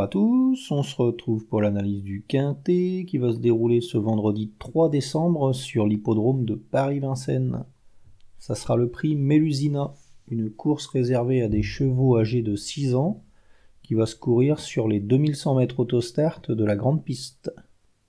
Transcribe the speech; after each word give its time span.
Bonjour 0.00 0.08
à 0.08 0.12
tous, 0.12 0.70
on 0.70 0.82
se 0.82 0.96
retrouve 0.96 1.44
pour 1.44 1.60
l'analyse 1.60 2.02
du 2.02 2.24
Quintet 2.26 3.04
qui 3.06 3.18
va 3.18 3.34
se 3.34 3.38
dérouler 3.38 3.82
ce 3.82 3.98
vendredi 3.98 4.50
3 4.58 4.88
décembre 4.88 5.52
sur 5.52 5.86
l'hippodrome 5.86 6.46
de 6.46 6.54
Paris-Vincennes. 6.54 7.66
Ça 8.38 8.54
sera 8.54 8.76
le 8.76 8.88
prix 8.88 9.14
Mélusina, 9.14 9.92
une 10.28 10.48
course 10.48 10.86
réservée 10.86 11.42
à 11.42 11.48
des 11.48 11.62
chevaux 11.62 12.16
âgés 12.16 12.40
de 12.40 12.56
6 12.56 12.94
ans 12.94 13.22
qui 13.82 13.92
va 13.92 14.06
se 14.06 14.16
courir 14.16 14.58
sur 14.58 14.88
les 14.88 15.00
2100 15.00 15.56
mètres 15.56 15.80
autostart 15.80 16.40
de 16.48 16.64
la 16.64 16.76
grande 16.76 17.04
piste. 17.04 17.52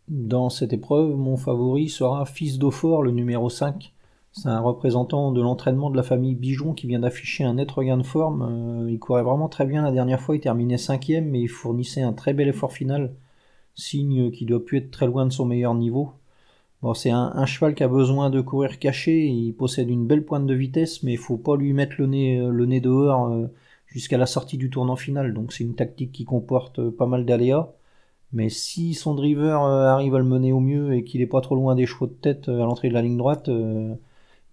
Dans 0.07 0.49
cette 0.49 0.71
épreuve, 0.71 1.17
mon 1.17 1.35
favori 1.35 1.89
sera 1.89 2.25
Fils 2.25 2.57
d'Aufort, 2.57 3.03
le 3.03 3.11
numéro 3.11 3.49
5, 3.49 3.93
c'est 4.33 4.47
un 4.47 4.61
représentant 4.61 5.31
de 5.31 5.41
l'entraînement 5.41 5.89
de 5.89 5.97
la 5.97 6.03
famille 6.03 6.35
Bijon 6.35 6.73
qui 6.73 6.87
vient 6.87 6.99
d'afficher 6.99 7.43
un 7.43 7.55
net 7.55 7.69
regain 7.69 7.97
de 7.97 8.03
forme. 8.03 8.83
Euh, 8.85 8.91
il 8.91 8.97
courait 8.99 9.23
vraiment 9.23 9.49
très 9.49 9.65
bien 9.65 9.81
la 9.81 9.91
dernière 9.91 10.21
fois, 10.21 10.35
il 10.35 10.41
terminait 10.41 10.77
cinquième, 10.77 11.29
mais 11.29 11.41
il 11.41 11.49
fournissait 11.49 12.01
un 12.01 12.13
très 12.13 12.33
bel 12.33 12.47
effort 12.47 12.71
final, 12.71 13.13
signe 13.75 14.31
qu'il 14.31 14.47
doit 14.47 14.63
plus 14.63 14.77
être 14.79 14.91
très 14.91 15.05
loin 15.07 15.25
de 15.25 15.33
son 15.33 15.45
meilleur 15.45 15.75
niveau. 15.75 16.13
Bon, 16.81 16.93
c'est 16.93 17.11
un, 17.11 17.45
cheval 17.45 17.75
qui 17.75 17.83
a 17.83 17.87
besoin 17.87 18.29
de 18.29 18.41
courir 18.41 18.79
caché, 18.79 19.27
il 19.27 19.53
possède 19.53 19.89
une 19.89 20.07
belle 20.07 20.25
pointe 20.25 20.47
de 20.47 20.53
vitesse, 20.55 21.03
mais 21.03 21.13
il 21.13 21.17
faut 21.17 21.37
pas 21.37 21.55
lui 21.57 21.73
mettre 21.73 21.95
le 21.99 22.07
nez, 22.07 22.39
euh, 22.39 22.49
le 22.49 22.65
nez 22.65 22.81
dehors 22.81 23.27
euh, 23.27 23.47
jusqu'à 23.87 24.17
la 24.17 24.25
sortie 24.25 24.57
du 24.57 24.69
tournant 24.69 24.95
final. 24.95 25.33
Donc 25.33 25.53
c'est 25.53 25.63
une 25.63 25.75
tactique 25.75 26.11
qui 26.13 26.25
comporte 26.25 26.89
pas 26.91 27.05
mal 27.05 27.25
d'aléas. 27.25 27.73
Mais 28.33 28.49
si 28.49 28.93
son 28.93 29.15
driver 29.15 29.61
arrive 29.61 30.15
à 30.15 30.19
le 30.19 30.25
mener 30.25 30.53
au 30.53 30.61
mieux 30.61 30.93
et 30.95 31.03
qu'il 31.03 31.21
est 31.21 31.27
pas 31.27 31.41
trop 31.41 31.55
loin 31.55 31.75
des 31.75 31.85
chevaux 31.85 32.07
de 32.07 32.13
tête 32.13 32.47
à 32.47 32.53
l'entrée 32.53 32.89
de 32.89 32.93
la 32.93 33.01
ligne 33.01 33.17
droite, 33.17 33.49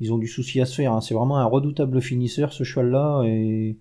ils 0.01 0.13
ont 0.13 0.19
du 0.19 0.29
souci 0.29 0.61
à 0.61 0.67
se 0.67 0.75
faire. 0.75 0.93
Hein. 0.93 1.01
C'est 1.01 1.15
vraiment 1.15 1.39
un 1.39 1.45
redoutable 1.45 2.01
finisseur 2.01 2.53
ce 2.53 2.65
cheval-là 2.65 3.23
et 3.25 3.77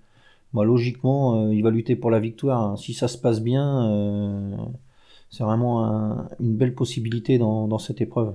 bah, 0.53 0.63
logiquement 0.63 1.47
euh, 1.47 1.53
il 1.53 1.63
va 1.63 1.69
lutter 1.71 1.95
pour 1.95 2.11
la 2.11 2.19
victoire. 2.19 2.61
Hein. 2.61 2.75
Si 2.77 2.93
ça 2.93 3.07
se 3.07 3.17
passe 3.17 3.41
bien, 3.41 3.89
euh, 3.91 4.55
c'est 5.29 5.43
vraiment 5.43 6.27
une 6.39 6.55
belle 6.55 6.75
possibilité 6.75 7.37
dans, 7.37 7.77
cette 7.79 8.01
épreuve. 8.01 8.33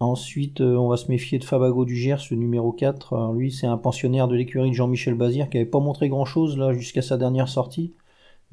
Ensuite, 0.00 0.60
euh, 0.60 0.76
on 0.76 0.88
va 0.88 0.96
se 0.96 1.10
méfier 1.10 1.38
de 1.38 1.44
Fabago 1.44 1.84
du 1.84 1.96
Gers, 1.96 2.30
le 2.30 2.36
numéro 2.36 2.72
4. 2.72 3.32
lui, 3.34 3.50
c'est 3.50 3.66
un 3.66 3.76
pensionnaire 3.76 4.28
de 4.28 4.36
l'écurie 4.36 4.70
de 4.70 4.74
Jean-Michel 4.74 5.14
Bazir 5.14 5.50
qui 5.50 5.56
n'avait 5.56 5.70
pas 5.70 5.80
montré 5.80 6.08
grand-chose 6.08 6.56
là 6.56 6.72
jusqu'à 6.72 7.02
sa 7.02 7.16
dernière 7.16 7.48
sortie. 7.48 7.94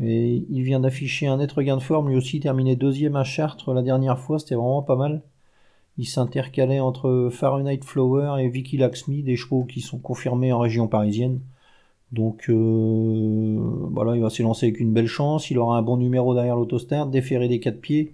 Et 0.01 0.45
il 0.49 0.63
vient 0.63 0.79
d'afficher 0.79 1.27
un 1.27 1.37
net 1.37 1.51
regain 1.51 1.77
de 1.77 1.81
forme, 1.81 2.09
lui 2.09 2.17
aussi 2.17 2.39
terminé 2.39 2.75
deuxième 2.75 3.15
à 3.15 3.23
Chartres 3.23 3.73
la 3.73 3.81
dernière 3.81 4.19
fois, 4.19 4.39
c'était 4.39 4.55
vraiment 4.55 4.83
pas 4.83 4.95
mal. 4.95 5.21
Il 5.97 6.05
s'intercalait 6.05 6.79
entre 6.79 7.29
Fahrenheit 7.31 7.79
Flower 7.83 8.35
et 8.39 8.49
Vicky 8.49 8.77
Laxmi, 8.77 9.23
des 9.23 9.35
chevaux 9.37 9.63
qui 9.63 9.81
sont 9.81 9.97
confirmés 9.99 10.51
en 10.51 10.59
région 10.59 10.87
parisienne. 10.87 11.39
Donc 12.11 12.49
euh, 12.49 13.57
voilà, 13.91 14.15
il 14.15 14.21
va 14.21 14.29
s'élancer 14.29 14.67
avec 14.67 14.79
une 14.79 14.93
belle 14.93 15.07
chance. 15.07 15.49
Il 15.51 15.57
aura 15.57 15.77
un 15.77 15.81
bon 15.81 15.97
numéro 15.97 16.33
derrière 16.33 16.55
l'autostart, 16.55 17.07
déféré 17.07 17.47
des 17.47 17.59
quatre 17.59 17.81
pieds. 17.81 18.13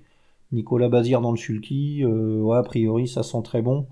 Nicolas 0.52 0.90
Bazir 0.90 1.22
dans 1.22 1.32
le 1.32 1.38
sulky. 1.38 2.04
Euh, 2.04 2.52
a 2.52 2.64
priori, 2.64 3.08
ça 3.08 3.24
sent 3.24 3.42
très 3.44 3.62
bon. 3.62 3.86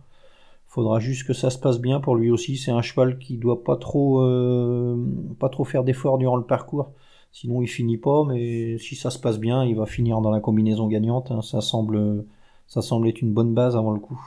Faudra 0.67 0.99
juste 0.99 1.25
que 1.25 1.33
ça 1.33 1.49
se 1.49 1.57
passe 1.57 1.79
bien 1.79 1.99
pour 1.99 2.15
lui 2.15 2.29
aussi. 2.31 2.57
C'est 2.57 2.71
un 2.71 2.81
cheval 2.81 3.17
qui 3.17 3.37
doit 3.37 3.63
pas 3.63 3.75
trop, 3.75 4.21
euh, 4.21 4.97
pas 5.39 5.49
trop 5.49 5.63
faire 5.63 5.83
d'efforts 5.83 6.17
durant 6.19 6.37
le 6.37 6.43
parcours. 6.43 6.91
Sinon, 7.31 7.61
il 7.61 7.67
finit 7.67 7.97
pas. 7.97 8.23
Mais 8.25 8.77
si 8.77 8.95
ça 8.95 9.09
se 9.09 9.19
passe 9.19 9.39
bien, 9.39 9.65
il 9.65 9.75
va 9.75 9.85
finir 9.85 10.21
dans 10.21 10.31
la 10.31 10.39
combinaison 10.39 10.87
gagnante. 10.87 11.31
Hein. 11.31 11.41
Ça 11.41 11.61
semble 11.61 12.25
ça 12.69 12.81
semble 12.81 13.09
être 13.09 13.21
une 13.21 13.33
bonne 13.33 13.53
base 13.53 13.75
avant 13.75 13.91
le 13.91 13.99
coup. 13.99 14.21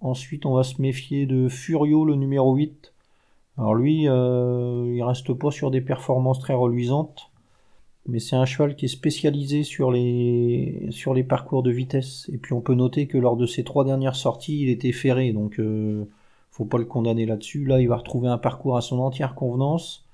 Ensuite, 0.00 0.46
on 0.46 0.54
va 0.54 0.64
se 0.64 0.82
méfier 0.82 1.26
de 1.26 1.48
Furio, 1.48 2.04
le 2.04 2.16
numéro 2.16 2.54
8. 2.54 2.92
Alors 3.58 3.74
lui, 3.74 4.08
euh, 4.08 4.92
il 4.92 5.02
reste 5.02 5.32
pas 5.34 5.50
sur 5.50 5.70
des 5.70 5.80
performances 5.80 6.40
très 6.40 6.54
reluisantes, 6.54 7.30
mais 8.06 8.18
c'est 8.18 8.34
un 8.34 8.46
cheval 8.46 8.76
qui 8.76 8.86
est 8.86 8.88
spécialisé 8.88 9.62
sur 9.62 9.92
les, 9.92 10.90
parcours 11.28 11.62
de 11.62 11.70
vitesse. 11.70 12.28
Et 12.32 12.38
puis 12.38 12.54
on 12.54 12.60
peut 12.60 12.74
noter 12.74 13.06
que 13.06 13.18
lors 13.18 13.36
de 13.36 13.46
ses 13.46 13.62
trois 13.62 13.84
dernières 13.84 14.16
sorties, 14.16 14.62
il 14.62 14.70
était 14.70 14.92
ferré, 14.92 15.32
donc 15.32 15.60
euh, 15.60 16.04
faut 16.50 16.64
pas 16.64 16.78
le 16.78 16.86
condamner 16.86 17.26
là-dessus. 17.26 17.64
Là, 17.66 17.80
il 17.80 17.88
va 17.88 17.96
retrouver 17.96 18.28
un 18.28 18.38
parcours 18.38 18.76
à 18.76 18.80
son 18.80 18.98
entière 19.00 19.34
convenance, 19.34 20.06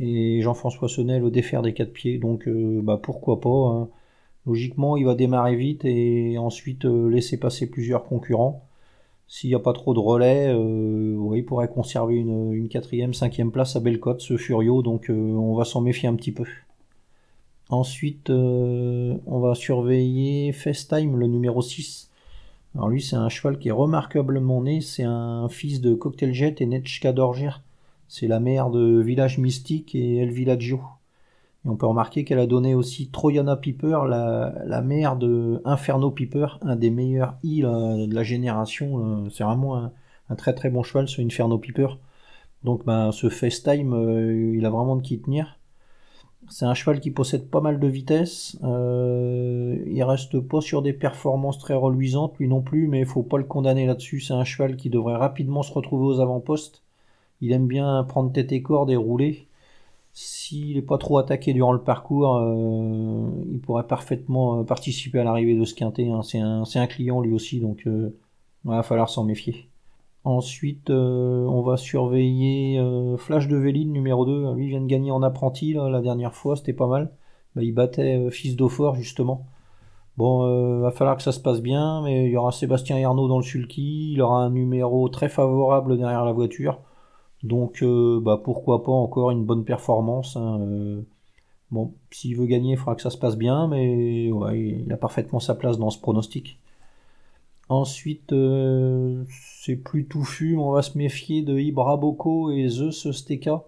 et 0.00 0.42
Jean-François 0.42 0.88
Sonnet 0.88 1.20
le 1.20 1.30
défaire 1.30 1.62
des 1.62 1.74
quatre 1.74 1.92
pieds, 1.92 2.18
donc 2.18 2.48
euh, 2.48 2.80
bah, 2.82 2.98
pourquoi 3.00 3.40
pas. 3.40 3.48
Hein. 3.48 3.88
Logiquement, 4.46 4.96
il 4.96 5.04
va 5.04 5.14
démarrer 5.14 5.54
vite 5.54 5.84
et 5.84 6.36
ensuite 6.36 6.84
euh, 6.84 7.08
laisser 7.08 7.38
passer 7.38 7.70
plusieurs 7.70 8.04
concurrents. 8.04 8.66
S'il 9.28 9.50
n'y 9.50 9.54
a 9.54 9.60
pas 9.60 9.72
trop 9.72 9.94
de 9.94 10.00
relais, 10.00 10.48
euh, 10.48 11.36
il 11.36 11.44
pourrait 11.44 11.68
conserver 11.68 12.16
une, 12.16 12.68
quatrième, 12.68 13.14
cinquième 13.14 13.52
place 13.52 13.76
à 13.76 13.80
Bellecote, 13.80 14.20
ce 14.20 14.36
Furio, 14.36 14.82
donc 14.82 15.10
euh, 15.10 15.14
on 15.14 15.54
va 15.54 15.64
s'en 15.64 15.80
méfier 15.80 16.08
un 16.08 16.16
petit 16.16 16.32
peu. 16.32 16.44
Ensuite, 17.70 18.28
on 18.28 19.40
va 19.40 19.54
surveiller 19.54 20.52
FaceTime, 20.52 21.16
le 21.16 21.26
numéro 21.26 21.62
6. 21.62 22.10
Alors 22.74 22.88
lui, 22.88 23.00
c'est 23.00 23.16
un 23.16 23.30
cheval 23.30 23.58
qui 23.58 23.68
est 23.68 23.72
remarquablement 23.72 24.60
né, 24.62 24.82
c'est 24.82 25.04
un 25.04 25.48
fils 25.48 25.80
de 25.80 25.94
Cocktail 25.94 26.34
Jet 26.34 26.60
et 26.60 26.66
Netchka 26.66 27.12
Dorger. 27.12 27.52
C'est 28.08 28.26
la 28.26 28.40
mère 28.40 28.68
de 28.68 29.00
Village 29.00 29.38
Mystique 29.38 29.94
et 29.94 30.16
El 30.18 30.30
Villaggio. 30.30 30.80
Et 31.64 31.68
on 31.68 31.76
peut 31.76 31.86
remarquer 31.86 32.24
qu'elle 32.24 32.40
a 32.40 32.46
donné 32.46 32.74
aussi 32.74 33.08
Troyana 33.10 33.56
Piper, 33.56 34.00
la, 34.08 34.82
mère 34.82 35.16
de 35.16 35.60
Inferno 35.64 36.10
Piper, 36.10 36.46
un 36.62 36.76
des 36.76 36.90
meilleurs 36.90 37.36
I 37.44 37.62
de 37.62 38.14
la 38.14 38.22
génération. 38.24 39.30
C'est 39.30 39.44
vraiment 39.44 39.90
un, 40.28 40.34
très 40.36 40.54
très 40.54 40.70
bon 40.70 40.82
cheval, 40.82 41.08
ce 41.08 41.22
Inferno 41.22 41.58
Piper. 41.58 41.88
Donc 42.64 42.84
ben, 42.84 43.12
ce 43.12 43.28
FaceTime, 43.28 43.92
euh, 43.92 44.54
il 44.56 44.64
a 44.64 44.70
vraiment 44.70 44.96
de 44.96 45.02
qui 45.02 45.20
tenir. 45.20 45.58
C'est 46.48 46.64
un 46.64 46.74
cheval 46.74 47.00
qui 47.00 47.10
possède 47.10 47.48
pas 47.48 47.60
mal 47.60 47.78
de 47.80 47.86
vitesse. 47.86 48.58
Euh, 48.64 49.78
il 49.86 50.02
reste 50.02 50.40
pas 50.40 50.60
sur 50.60 50.82
des 50.82 50.92
performances 50.92 51.58
très 51.58 51.74
reluisantes, 51.74 52.36
lui 52.38 52.48
non 52.48 52.60
plus, 52.60 52.88
mais 52.88 53.00
il 53.00 53.06
faut 53.06 53.22
pas 53.22 53.38
le 53.38 53.44
condamner 53.44 53.86
là-dessus. 53.86 54.20
C'est 54.20 54.34
un 54.34 54.44
cheval 54.44 54.76
qui 54.76 54.90
devrait 54.90 55.16
rapidement 55.16 55.62
se 55.62 55.72
retrouver 55.72 56.06
aux 56.06 56.20
avant-postes. 56.20 56.82
Il 57.40 57.52
aime 57.52 57.66
bien 57.66 58.04
prendre 58.04 58.32
tête 58.32 58.52
et 58.52 58.62
corde 58.62 58.90
et 58.90 58.96
rouler. 58.96 59.46
S'il 60.14 60.76
n'est 60.76 60.82
pas 60.82 60.98
trop 60.98 61.16
attaqué 61.16 61.54
durant 61.54 61.72
le 61.72 61.82
parcours, 61.82 62.36
euh, 62.36 63.30
il 63.50 63.60
pourrait 63.60 63.86
parfaitement 63.86 64.60
euh, 64.60 64.62
participer 64.62 65.18
à 65.20 65.24
l'arrivée 65.24 65.56
de 65.56 65.64
ce 65.64 65.74
quintet. 65.74 66.08
Hein. 66.08 66.20
C'est 66.22 66.78
un, 66.78 66.86
client 66.86 67.22
lui 67.22 67.32
aussi, 67.32 67.60
donc 67.60 67.86
euh, 67.86 68.14
il 68.64 68.70
va 68.70 68.82
falloir 68.82 69.08
s'en 69.08 69.24
méfier. 69.24 69.70
Ensuite, 70.24 70.90
on 70.90 71.62
va 71.62 71.76
surveiller 71.76 72.80
Flash 73.18 73.48
de 73.48 73.56
Véline 73.56 73.90
numéro 73.92 74.24
2. 74.24 74.54
Lui 74.54 74.68
vient 74.68 74.80
de 74.80 74.86
gagner 74.86 75.10
en 75.10 75.20
apprenti 75.20 75.72
la 75.72 76.00
dernière 76.00 76.32
fois, 76.32 76.54
c'était 76.54 76.72
pas 76.72 76.86
mal. 76.86 77.10
Bah, 77.56 77.62
il 77.64 77.72
battait 77.72 78.30
Fils 78.30 78.54
d'Aufort 78.54 78.94
justement. 78.94 79.46
Bon, 80.16 80.78
il 80.78 80.82
va 80.82 80.92
falloir 80.92 81.16
que 81.16 81.24
ça 81.24 81.32
se 81.32 81.40
passe 81.40 81.60
bien, 81.60 82.02
mais 82.02 82.26
il 82.26 82.30
y 82.30 82.36
aura 82.36 82.52
Sébastien 82.52 82.98
Ernaud 82.98 83.26
dans 83.26 83.38
le 83.38 83.42
sulky. 83.42 84.12
Il 84.12 84.22
aura 84.22 84.44
un 84.44 84.50
numéro 84.50 85.08
très 85.08 85.28
favorable 85.28 85.98
derrière 85.98 86.24
la 86.24 86.32
voiture. 86.32 86.78
Donc 87.42 87.82
euh, 87.82 88.20
bah, 88.20 88.40
pourquoi 88.42 88.84
pas 88.84 88.92
encore 88.92 89.30
une 89.30 89.44
bonne 89.44 89.64
performance. 89.64 90.36
Hein, 90.36 90.60
euh. 90.62 91.02
Bon, 91.70 91.94
s'il 92.10 92.36
veut 92.36 92.46
gagner, 92.46 92.72
il 92.72 92.76
faudra 92.76 92.94
que 92.94 93.02
ça 93.02 93.10
se 93.10 93.16
passe 93.18 93.36
bien, 93.36 93.66
mais 93.66 94.26
il 94.26 94.92
a 94.92 94.96
parfaitement 94.96 95.40
sa 95.40 95.54
place 95.54 95.78
dans 95.78 95.90
ce 95.90 95.98
pronostic. 95.98 96.58
Ensuite, 97.68 98.32
euh, 98.34 99.24
c'est 99.62 99.76
plus 99.76 100.06
touffu, 100.06 100.56
on 100.58 100.72
va 100.72 100.82
se 100.82 100.98
méfier 100.98 101.42
de 101.42 101.58
Ibra 101.58 101.96
Boko 101.96 102.50
et 102.50 102.68
Zeus 102.68 103.10
Steka. 103.12 103.64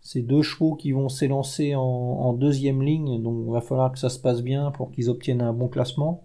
C'est 0.00 0.22
deux 0.22 0.42
chevaux 0.42 0.74
qui 0.74 0.92
vont 0.92 1.08
s'élancer 1.08 1.74
en, 1.76 2.32
deuxième 2.32 2.82
ligne, 2.82 3.22
donc 3.22 3.44
il 3.46 3.52
va 3.52 3.60
falloir 3.60 3.92
que 3.92 3.98
ça 3.98 4.08
se 4.08 4.18
passe 4.18 4.42
bien 4.42 4.70
pour 4.72 4.90
qu'ils 4.90 5.10
obtiennent 5.10 5.42
un 5.42 5.52
bon 5.52 5.68
classement 5.68 6.24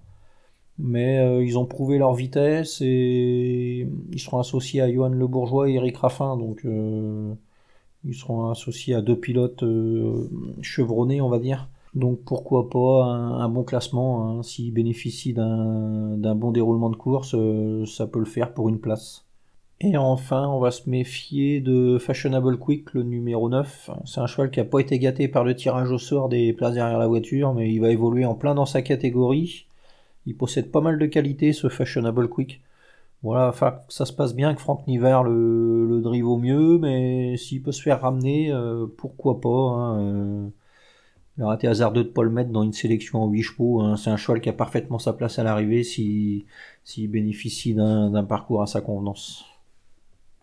mais 0.81 1.19
euh, 1.19 1.43
ils 1.43 1.57
ont 1.57 1.65
prouvé 1.65 1.97
leur 1.97 2.13
vitesse 2.13 2.81
et 2.81 3.87
ils 4.11 4.19
seront 4.19 4.39
associés 4.39 4.81
à 4.81 4.91
Johan 4.91 5.09
Le 5.09 5.27
Bourgeois 5.27 5.69
et 5.69 5.73
Eric 5.75 5.97
Raffin, 5.97 6.37
donc 6.37 6.65
euh, 6.65 7.33
ils 8.03 8.15
seront 8.15 8.49
associés 8.49 8.95
à 8.95 9.01
deux 9.01 9.19
pilotes 9.19 9.63
euh, 9.63 10.29
chevronnés, 10.61 11.21
on 11.21 11.29
va 11.29 11.39
dire. 11.39 11.69
Donc 11.93 12.21
pourquoi 12.25 12.69
pas 12.69 13.03
un, 13.05 13.49
bon 13.49 13.63
classement, 13.63 14.39
hein. 14.39 14.43
s'ils 14.43 14.73
bénéficient 14.73 15.33
d'un 15.33 16.35
bon 16.35 16.51
déroulement 16.51 16.89
de 16.89 16.95
course, 16.95 17.35
ça 17.85 18.07
peut 18.07 18.19
le 18.19 18.25
faire 18.25 18.53
pour 18.53 18.69
une 18.69 18.79
place. 18.79 19.25
Et 19.81 19.97
enfin, 19.97 20.47
on 20.47 20.59
va 20.59 20.71
se 20.71 20.89
méfier 20.89 21.59
de 21.59 21.97
Fashionable 21.97 22.57
Quick, 22.59 22.93
le 22.93 23.03
numéro 23.03 23.49
9. 23.49 23.89
C'est 24.05 24.21
un 24.21 24.27
cheval 24.27 24.51
qui 24.51 24.59
n'a 24.59 24.65
pas 24.65 24.79
été 24.79 24.99
gâté 24.99 25.27
par 25.27 25.43
le 25.43 25.55
tirage 25.55 25.91
au 25.91 25.97
sort 25.97 26.29
des 26.29 26.53
places 26.53 26.75
derrière 26.75 26.99
la 26.99 27.07
voiture, 27.07 27.53
mais 27.53 27.71
il 27.73 27.79
va 27.79 27.89
évoluer 27.89 28.23
en 28.25 28.35
plein 28.35 28.55
dans 28.55 28.67
sa 28.67 28.81
catégorie. 28.83 29.65
Il 30.25 30.35
possède 30.37 30.71
pas 30.71 30.81
mal 30.81 30.99
de 30.99 31.05
qualités, 31.05 31.53
ce 31.53 31.69
Fashionable 31.69 32.29
Quick. 32.29 32.61
Voilà, 33.23 33.53
ça 33.87 34.05
se 34.05 34.13
passe 34.13 34.33
bien 34.35 34.55
que 34.55 34.61
Franck 34.61 34.87
Niver 34.87 35.21
le, 35.25 36.01
drive 36.01 36.27
au 36.27 36.37
mieux, 36.37 36.79
mais 36.79 37.37
s'il 37.37 37.61
peut 37.61 37.71
se 37.71 37.81
faire 37.81 38.01
ramener, 38.01 38.51
euh, 38.51 38.87
pourquoi 38.97 39.39
pas. 39.39 39.49
Hein, 39.49 39.99
euh. 39.99 40.47
il 41.37 41.43
aurait 41.43 41.55
été 41.55 41.67
hasardeux 41.67 42.03
de 42.03 42.09
pas 42.09 42.23
le 42.23 42.31
mettre 42.31 42.49
dans 42.49 42.63
une 42.63 42.73
sélection 42.73 43.23
en 43.23 43.27
8 43.29 43.41
chevaux. 43.43 43.81
Hein. 43.81 43.95
C'est 43.97 44.09
un 44.09 44.17
cheval 44.17 44.41
qui 44.41 44.49
a 44.49 44.53
parfaitement 44.53 44.97
sa 44.99 45.13
place 45.13 45.37
à 45.37 45.43
l'arrivée 45.43 45.83
s'il 45.83 46.45
bénéficie 47.09 47.75
d'un 47.75 48.23
parcours 48.23 48.63
à 48.63 48.67
sa 48.67 48.81
convenance. 48.81 49.45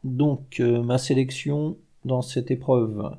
Donc, 0.04 0.60
euh, 0.60 0.82
ma 0.82 0.98
sélection 0.98 1.76
dans 2.04 2.22
cette 2.22 2.50
épreuve. 2.50 3.16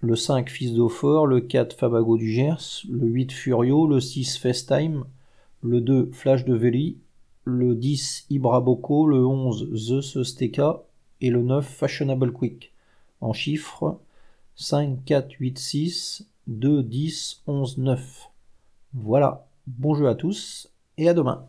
le 0.00 0.16
5 0.16 0.48
Fils 0.50 0.72
d'Aufort, 0.74 1.26
le 1.26 1.40
4 1.40 1.76
Fabago 1.76 2.16
du 2.16 2.30
Gers, 2.30 2.84
le 2.90 3.06
8 3.06 3.32
Furio, 3.32 3.86
le 3.86 4.00
6 4.00 4.38
FaceTime, 4.38 5.04
le 5.66 5.80
2 5.80 6.10
Flash 6.12 6.44
de 6.44 6.54
Veli, 6.54 6.98
le 7.44 7.74
10 7.74 8.26
Ibraboco, 8.30 9.06
le 9.06 9.26
11 9.26 9.74
Zeus 9.74 10.22
Steka 10.22 10.82
et 11.20 11.30
le 11.30 11.42
9 11.42 11.66
Fashionable 11.66 12.32
Quick. 12.32 12.72
En 13.20 13.32
chiffres 13.32 13.98
5, 14.54 15.04
4, 15.04 15.32
8, 15.32 15.58
6, 15.58 16.28
2, 16.46 16.82
10, 16.82 17.42
11, 17.46 17.78
9. 17.78 18.30
Voilà, 18.94 19.46
bon 19.66 19.94
jeu 19.94 20.08
à 20.08 20.14
tous 20.14 20.72
et 20.98 21.08
à 21.08 21.14
demain. 21.14 21.46